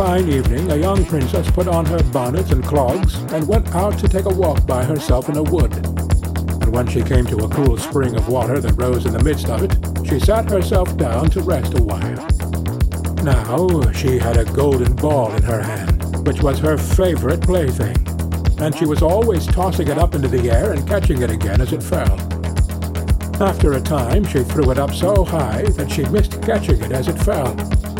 [0.00, 4.08] Fine evening a young princess put on her bonnet and clogs and went out to
[4.08, 5.74] take a walk by herself in a wood.
[5.74, 9.50] And when she came to a cool spring of water that rose in the midst
[9.50, 12.16] of it, she sat herself down to rest a while.
[13.22, 17.94] Now she had a golden ball in her hand, which was her favorite plaything,
[18.58, 21.74] and she was always tossing it up into the air and catching it again as
[21.74, 22.18] it fell.
[23.38, 27.06] After a time she threw it up so high that she missed catching it as
[27.06, 27.50] it fell,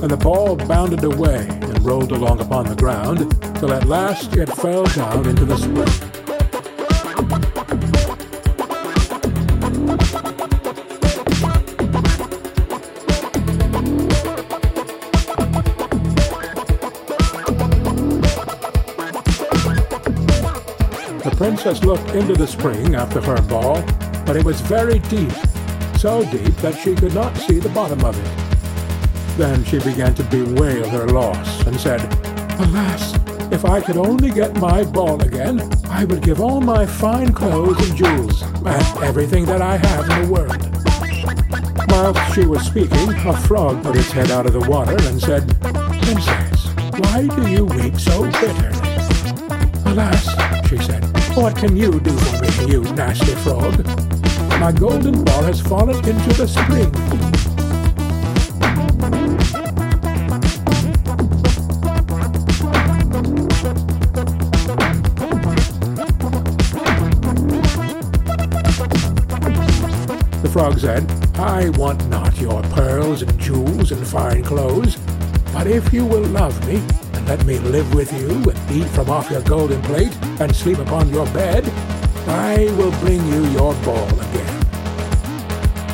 [0.00, 3.18] and the ball bounded away and rolled along upon the ground,
[3.58, 5.74] till at last it fell down into the spring.
[21.22, 23.82] The princess looked into the spring after her ball,
[24.24, 25.32] but it was very deep,
[25.96, 28.47] so deep that she could not see the bottom of it.
[29.38, 32.02] Then she began to bewail her loss, and said,
[32.58, 33.14] Alas,
[33.52, 37.88] if I could only get my ball again, I would give all my fine clothes
[37.88, 41.88] and jewels, and everything that I have in the world.
[41.88, 45.46] Whilst she was speaking, a frog put its head out of the water and said,
[46.02, 46.66] Princess,
[46.98, 48.76] why do you weep so bitterly?
[49.86, 51.04] Alas, she said,
[51.36, 53.86] what can you do for me, you nasty frog?
[54.58, 57.27] My golden ball has fallen into the spring.
[70.48, 74.96] The frog said, I want not your pearls and jewels and fine clothes,
[75.52, 76.76] but if you will love me,
[77.12, 80.78] and let me live with you, and eat from off your golden plate, and sleep
[80.78, 81.68] upon your bed,
[82.26, 84.62] I will bring you your ball again.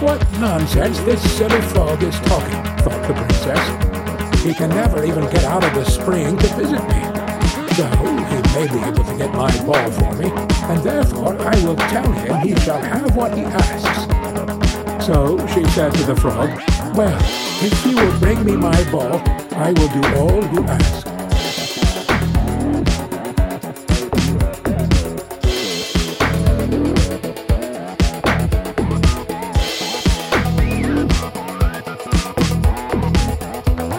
[0.00, 4.44] What nonsense this silly frog is talking, thought the princess.
[4.44, 7.14] He can never even get out of the spring to visit me.
[7.74, 11.74] Though he may be able to get my ball for me, and therefore I will
[11.74, 13.93] tell him he shall have what he asks.
[15.04, 16.48] So she said to the frog,
[16.96, 17.18] Well,
[17.62, 19.20] if you will bring me my ball,
[19.52, 21.04] I will do all you ask.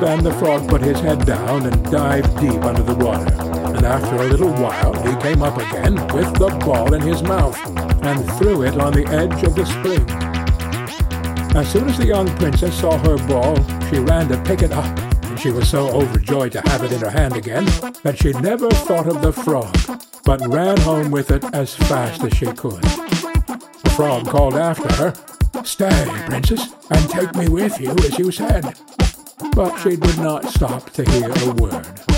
[0.02, 3.32] Then the frog put his head down and dived deep under the water,
[3.76, 7.60] and after a little while he came up again with the ball in his mouth,
[8.04, 10.25] and threw it on the edge of the spring.
[11.56, 13.56] As soon as the young princess saw her ball,
[13.90, 17.00] she ran to pick it up, and she was so overjoyed to have it in
[17.00, 17.64] her hand again
[18.04, 19.74] that she never thought of the frog,
[20.26, 22.82] but ran home with it as fast as she could.
[22.84, 25.14] The frog called after her,
[25.64, 28.78] Stay, princess, and take me with you as you said.
[29.56, 32.15] But she did not stop to hear a word.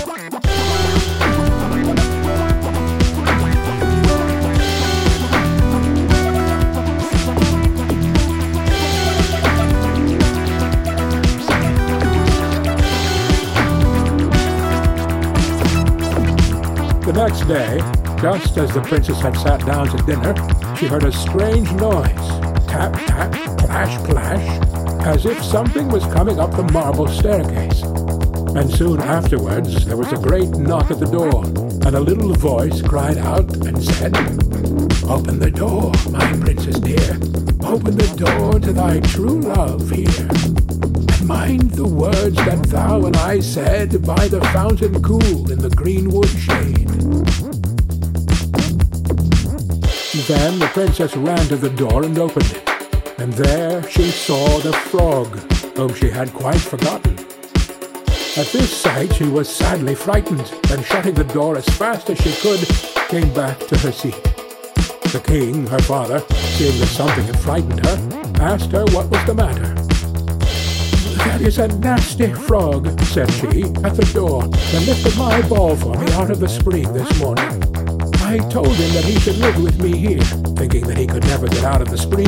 [17.28, 17.76] Next day,
[18.22, 20.34] just as the princess had sat down to dinner,
[20.76, 22.28] she heard a strange noise
[22.66, 27.82] tap, tap, plash, plash, as if something was coming up the marble staircase.
[28.56, 32.80] And soon afterwards there was a great knock at the door, and a little voice
[32.80, 34.16] cried out and said,
[35.04, 37.12] Open the door, my princess dear,
[37.62, 40.57] open the door to thy true love here.
[41.48, 46.28] Mind the words that thou and I said by the fountain cool in the greenwood
[46.28, 46.88] shade.
[50.28, 54.74] Then the princess ran to the door and opened it, and there she saw the
[54.74, 55.28] frog,
[55.74, 57.14] whom she had quite forgotten.
[58.36, 62.32] At this sight she was sadly frightened, and shutting the door as fast as she
[62.42, 62.60] could,
[63.08, 64.22] came back to her seat.
[65.14, 66.20] The king, her father,
[66.58, 69.87] seeing that something had frightened her, asked her what was the matter.
[71.38, 75.96] There is a nasty frog, said she, at the door, that lifted my ball for
[75.96, 77.46] me out of the spring this morning.
[78.26, 80.20] I told him that he should live with me here,
[80.58, 82.26] thinking that he could never get out of the spring.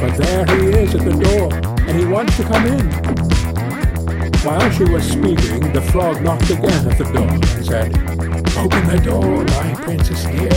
[0.00, 1.52] But there he is at the door,
[1.86, 2.88] and he wants to come in.
[4.40, 7.94] While she was speaking, the frog knocked again at the door and said,
[8.56, 10.48] Open the door, my princess dear.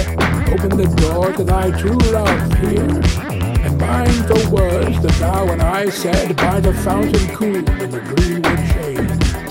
[0.48, 3.35] Open the door to thy true love here.
[3.65, 8.00] And mind the words that thou and I said by the fountain cool in the
[8.00, 9.45] greenwood shade.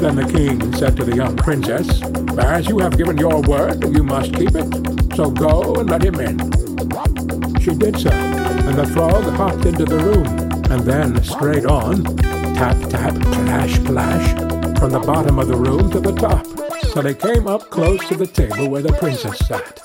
[0.00, 2.02] Then the king said to the young princess,
[2.38, 5.16] As you have given your word, you must keep it.
[5.16, 6.38] So go and let him in.
[7.60, 10.41] She did so, and the frog hopped into the room,
[10.72, 12.02] and then straight on,
[12.54, 16.46] tap, tap, plash, plash, from the bottom of the room to the top,
[16.92, 19.80] till they came up close to the table where the princess sat.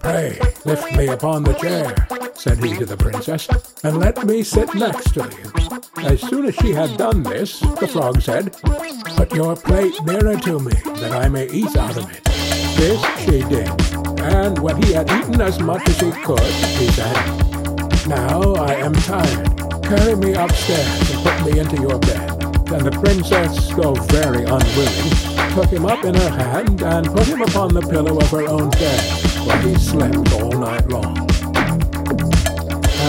[0.00, 3.48] Pray, lift me upon the chair, said he to the princess,
[3.82, 6.06] and let me sit next to you.
[6.06, 8.52] As soon as she had done this, the frog said,
[9.16, 12.22] Put your plate nearer to me, that I may eat out of it.
[12.76, 13.68] This she did,
[14.20, 17.16] and when he had eaten as much as he could, he said,
[18.06, 19.69] Now I am tired.
[19.90, 22.30] Carry me upstairs and put me into your bed.
[22.70, 25.10] And the princess, though very unwilling,
[25.52, 28.70] took him up in her hand and put him upon the pillow of her own
[28.70, 29.00] bed,
[29.44, 31.18] where he slept all night long.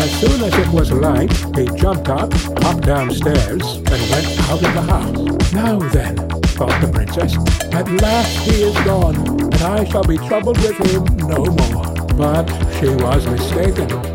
[0.02, 2.34] As soon as it was light, he jumped up,
[2.64, 5.54] hopped downstairs, and went out of the house.
[5.54, 6.16] Now then,
[6.58, 7.38] thought the princess,
[7.76, 11.94] at last he is gone, and I shall be troubled with him no more.
[12.18, 12.50] But
[12.80, 14.11] she was mistaken,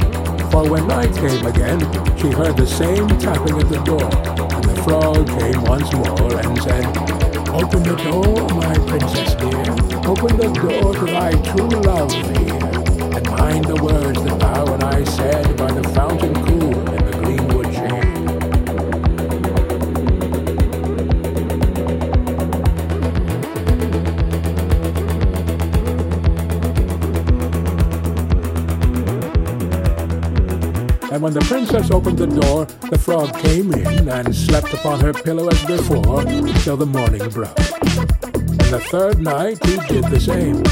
[0.51, 1.81] for when night came again,
[2.17, 6.63] she heard the same tapping at the door, and the frog came once more and
[6.63, 6.85] said,
[7.51, 9.71] Open the door, my princess dear,
[10.07, 14.83] open the door to thy true love here, and mind the words that thou and
[14.85, 16.86] I said by the fountain cool
[31.17, 35.15] And when the princess opened the door, the frog came in and slept upon her
[35.15, 36.23] pillow as before
[36.61, 37.59] till the morning broke.
[37.59, 40.63] And the third night he did the same.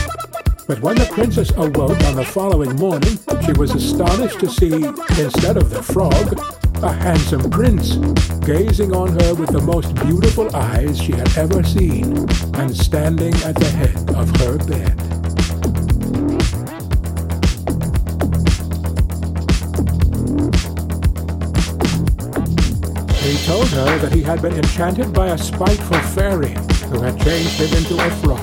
[0.67, 4.85] But when the princess awoke on the following morning, she was astonished to see,
[5.25, 6.38] instead of the frog,
[6.82, 7.94] a handsome prince,
[8.44, 12.19] gazing on her with the most beautiful eyes she had ever seen,
[12.56, 15.04] and standing at the head of her bed.
[23.44, 26.56] Told her that he had been enchanted by a spiteful fairy
[26.88, 28.41] who had changed him into a frog,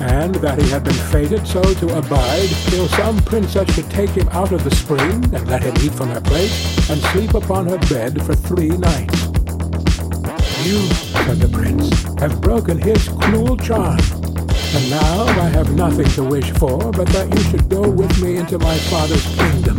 [0.00, 4.28] and that he had been fated so to abide till some princess should take him
[4.30, 6.50] out of the spring and let him eat from her plate
[6.90, 9.26] and sleep upon her bed for three nights.
[10.66, 10.82] You,
[11.22, 11.88] said the prince,
[12.18, 17.32] have broken his cruel charm, and now I have nothing to wish for but that
[17.32, 19.78] you should go with me into my father's kingdom,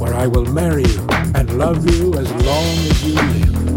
[0.00, 3.71] where I will marry you and love you as long as you live.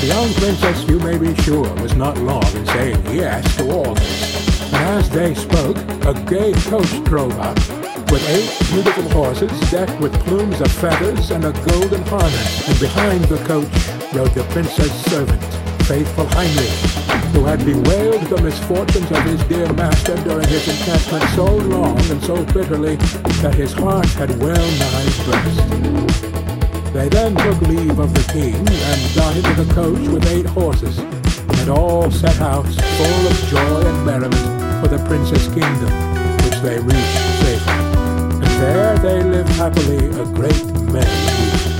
[0.00, 3.94] The young princess, you may be sure, was not long in saying yes to all
[3.94, 4.72] this.
[4.72, 7.56] And as they spoke, a gay coach drove up,
[8.10, 12.68] with eight beautiful horses decked with plumes of feathers and a golden harness.
[12.68, 13.72] And behind the coach
[14.14, 15.42] rode the princess' servant,
[15.86, 21.46] faithful Heinrich, who had bewailed the misfortunes of his dear master during his enchantment so
[21.46, 22.96] long and so bitterly
[23.40, 26.35] that his heart had well nigh burst.
[26.96, 30.96] They then took leave of the king and got into the coach with eight horses,
[30.98, 35.92] and all set out full of joy and merriment for the prince's kingdom,
[36.42, 37.74] which they reached safely.
[37.74, 41.75] And there they lived happily a great many years.